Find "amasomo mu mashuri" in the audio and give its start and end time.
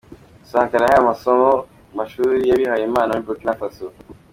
1.03-2.35